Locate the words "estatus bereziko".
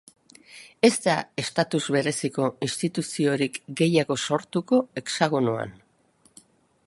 1.41-2.47